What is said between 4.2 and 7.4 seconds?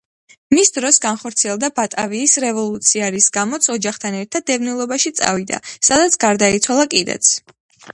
ერთად დევნილობაში წავიდა, სადაც გარდაიცვალა კიდეც.